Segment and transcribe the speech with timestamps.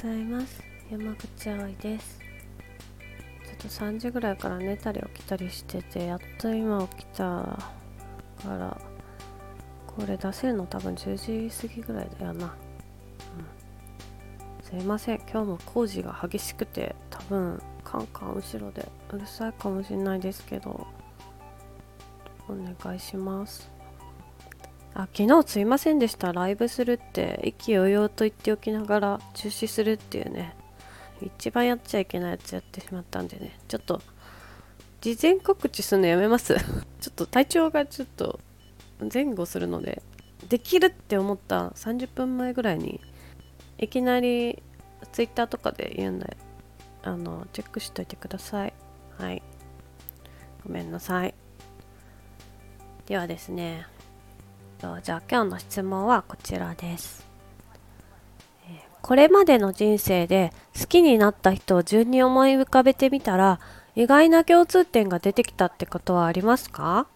[0.00, 0.62] ございます。
[0.92, 2.20] 山口葵です。
[2.20, 7.58] ちょっと3時ぐらいから寝たり起きたりしててやっと今起きたか
[8.46, 8.80] ら
[9.88, 12.54] これ出せるの多分10時過ぎぐらいだよな、
[14.60, 15.16] うん、すいません。
[15.16, 20.86] 今日も工事が激しくて多分カンカン後ろでうるさいかもしれないですけど
[22.48, 23.77] お願いします。
[24.98, 26.32] あ昨日すいませんでした。
[26.32, 30.56] ライブするって意気揚々と言っておきながら中止するっていうね。
[31.22, 33.56] 一番やっちゃいけないやつやってしまったんでね。
[33.68, 34.02] ちょっと
[35.00, 36.56] 事前告知するのやめます。
[37.00, 38.40] ちょっと体調がちょっと
[39.12, 40.02] 前後するので
[40.48, 43.00] できるって思った30分前ぐらいに
[43.78, 44.60] いきなり
[45.12, 46.36] Twitter とかで言うんで
[47.04, 48.74] あのチェックしといてください。
[49.16, 49.44] はい。
[50.66, 51.36] ごめんなさい。
[53.06, 53.86] ではですね。
[54.78, 57.26] じゃあ今日の質問はこちらです。
[59.02, 63.58] これまでの人生で好きになった人を順に思い浮かべてみたら
[63.96, 67.08] 意外な共通点が出てきたってことはありますか？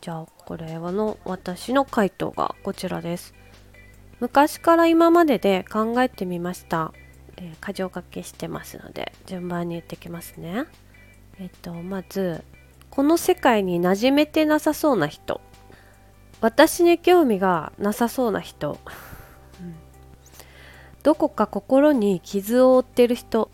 [0.00, 3.34] じゃあこれはの私の回答がこちらです。
[4.18, 6.92] 昔から今までで考えてみました。
[7.36, 10.64] えー、箇条書きしてますので順番に言ってきますね。
[11.38, 12.42] えっとまず
[12.90, 15.40] この世界に馴染めてなさそうな人
[16.40, 18.78] 私に興味がなさそうな人、
[21.02, 23.48] どこか心に傷を負ってる人。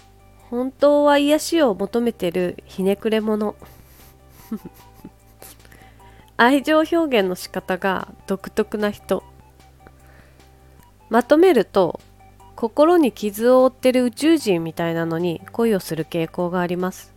[0.48, 3.54] 本当は癒しを求めてるひねくれ者。
[6.38, 9.22] 愛情表現の仕方が独特な人。
[11.10, 12.00] まとめると
[12.56, 17.14] 心に傷を負ってる宇宙人みたいなのに恋をする傾向があります。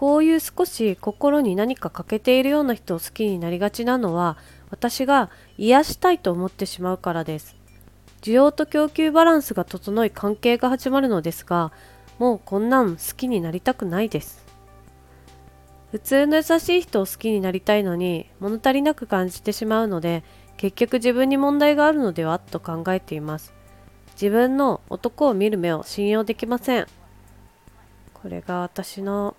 [0.00, 4.38] こういう少し心に何か欠けているような人を好きになりがちなのは
[4.70, 7.54] 私が癒したいと思ってしまうからです。
[8.22, 11.70] 需要と供給バランスが整い関係が始まるのですが
[12.18, 14.46] もうこんなん好きになりたくないです。
[15.90, 20.24] 普通の優しい人を好きになりたいのに物足りなく感じてしまうので
[20.56, 23.52] 結局自分に問題があるのではと考えています。
[24.14, 26.86] 自分の男を見る目を信用できません。
[28.14, 29.36] これが私の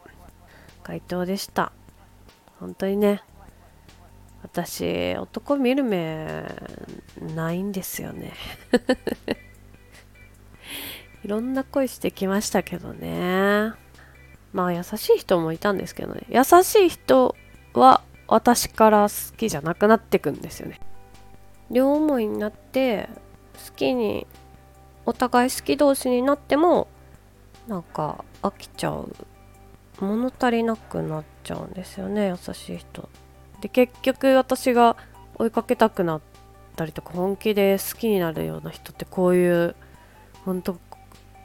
[0.84, 1.72] 回答でした。
[2.60, 3.24] 本当にね
[4.44, 6.44] 私男見る目
[7.36, 8.34] ないんですよね。
[11.24, 13.74] いろんな恋してきましたけどね。
[14.54, 16.24] まあ優しい人もいたんですけどね。
[16.30, 17.36] 優しい人
[17.74, 20.80] は私から好きじゃなくなってくんですよね。
[21.70, 23.10] 両思いになって
[23.68, 24.28] 好きに
[25.06, 26.88] お互い好き同士になっても
[27.68, 29.16] なんか飽きちゃう
[30.02, 33.10] 物足りなくなっちゃうんですよね優しい人。
[33.62, 34.98] で結局私が
[35.36, 36.22] 追いかけたくなっ
[36.76, 39.76] たりとか本気で好きになるような人ってこういう
[40.46, 40.78] 本当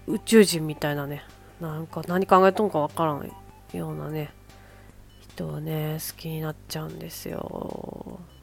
[0.06, 1.22] 宇宙人みたいなね。
[1.60, 3.32] なんか何考えとんかわからん
[3.72, 4.30] ようなね
[5.20, 7.38] 人をね好きになっちゃうんですよ。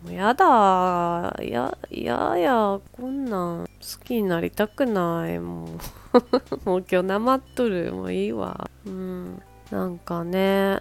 [0.03, 5.39] もうやだやややこんなん好きになりたくない。
[5.39, 5.69] もう
[6.69, 7.93] もう今日なまっとる。
[7.93, 8.69] もういいわ。
[8.85, 9.41] うん。
[9.71, 10.79] なんかね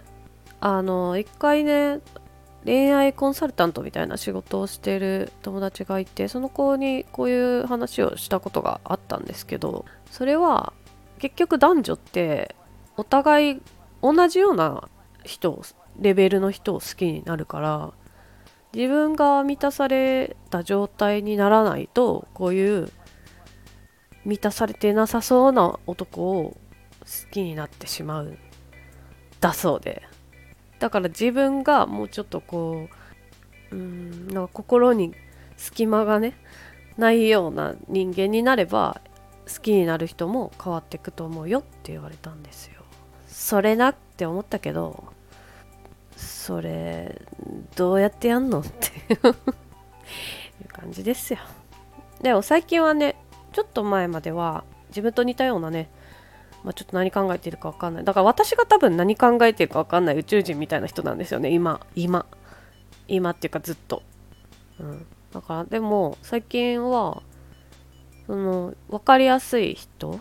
[0.59, 1.99] あの一回ね
[2.65, 10.73] 恋愛コンサルタントみたいな仕事をしてる友達がいてその子にこういう話をしたことがあったんですけどそれは
[11.19, 12.55] 結局男女って
[12.95, 13.61] お互い
[14.01, 14.87] 同じような
[15.23, 15.63] 人を
[15.99, 17.91] レベルの人を好きになるから
[18.73, 22.91] 自分が満たされた状態にならないとこういう
[24.25, 26.57] 満たされてなさそうな男を好
[27.31, 28.37] きになってしまう。
[29.43, 30.01] だそうで。
[30.79, 32.87] だから自分がもうちょっとこ
[33.71, 35.13] ううんなんか心に
[35.57, 36.37] 隙間がね
[36.97, 39.01] ないような人間になれば
[39.53, 42.83] 好きになる人も変わっていくと思うよって言われたんですよ。
[43.27, 45.03] それなって思ったけど
[46.15, 47.21] それ
[47.75, 48.87] どうやってやんのって。
[50.61, 51.39] いう感じですよ。
[52.21, 53.17] でも最近はね
[53.51, 55.89] ちょっと前までは自分と似たようなね
[56.63, 58.03] まあ、ちょっと何考えてるか分かんない。
[58.03, 61.49] だから私が多分何考えてるか分かんない宇宙人みたいな人なんですよね。
[61.49, 62.25] 今今。
[63.07, 64.01] 今っていうかずっと、
[64.79, 67.21] うん、だからでも最近は
[68.27, 70.19] その分かりやすい人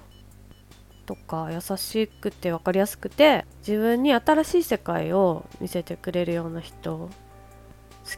[1.07, 7.11] とか優しくて分かりやすくて自分に新しい世界を見せてくれるような人好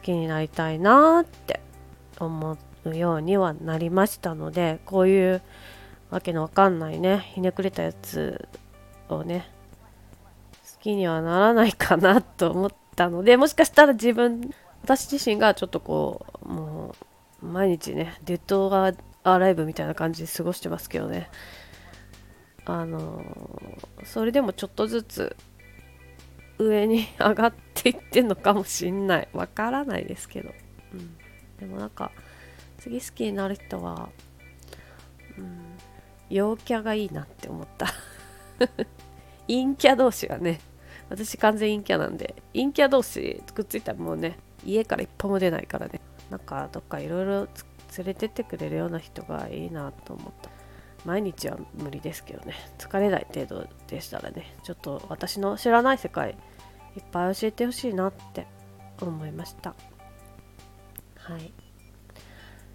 [0.02, 1.60] きになりたいなって
[2.18, 5.42] 思うようにはなりましたのでこういう
[6.10, 7.30] わけのわかんないね。
[7.34, 8.48] ひねくれたやつ
[9.08, 9.48] をね
[10.76, 14.52] 好きにはならないかなと思ったのでもしかしたら自分
[14.82, 16.94] 私自身がちょっとこうも
[17.42, 18.70] う毎日ねデッド
[19.24, 21.30] アライブみたいな感じで過ごしてますけどね。
[22.66, 23.22] あの
[24.04, 25.36] それでもちょっとずつ
[26.58, 29.28] 上に上がっていってんのかもしんない。
[29.32, 30.50] わからないですけど、
[30.92, 31.16] うん、
[31.58, 32.10] でもなんか
[32.78, 34.08] 次好きになる人は、
[35.36, 35.60] うん、
[36.34, 37.86] 陽キャがいいなって思った。
[39.46, 40.60] 陰キャ同士がね
[41.08, 46.00] 私完全陰キャなんで陰キャ同士くっついたらもうね家から一歩も出ないからね。
[46.30, 47.48] なんかどっかいろいろ
[47.96, 50.50] 連れてってくれるような人がいいなと思った。
[51.04, 52.54] 毎日は無理ですけどね。
[52.78, 56.36] 疲れない程度でしたらねちょっと私の知らない世界
[56.96, 58.48] いっぱい教えてほしいなって
[59.00, 59.76] 思いました。
[61.16, 61.52] はい。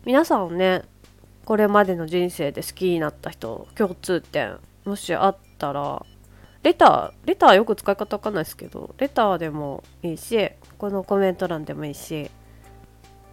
[0.06, 0.84] 皆さんね
[1.50, 6.06] これまでの人生で好きになった人共通点もしあったら
[6.62, 12.30] レターレターよく使い方わかんないですけどレターでもいいしこのコメント欄でもいいし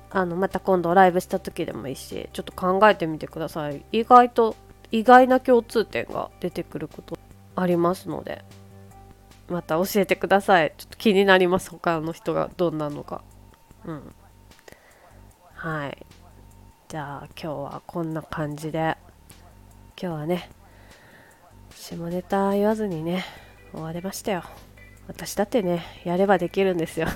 [0.08, 3.84] あのまた今度ライブした時でもいいしちょっと考えてみてください。
[3.92, 4.56] 意外と
[4.90, 7.18] 意外な共通点が出てくること
[7.54, 8.46] ありますので
[9.50, 10.72] また教えてください。
[10.78, 11.68] ちょっと気になります。
[11.68, 13.20] 他の人がどんなのか。
[13.84, 14.14] うん。
[15.52, 16.06] はい。
[16.88, 18.96] じゃあ今日はこんな感じで。
[20.00, 20.48] 今日はね
[21.74, 23.24] 下ネタ言わずにね
[23.72, 24.44] 終われましたよ。
[25.08, 27.08] 私だってねやればできるんですよ。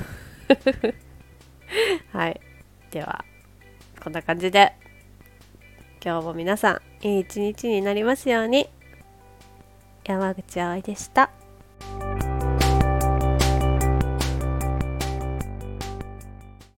[2.13, 2.41] はい。
[2.91, 3.25] では
[4.03, 4.73] こんな感じで。
[6.05, 8.69] 今日も皆さんいい一日になりますように。
[10.05, 11.31] 山口葵でした。